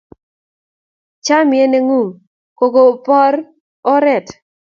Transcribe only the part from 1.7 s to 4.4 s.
ne ng'un ko u kibor oret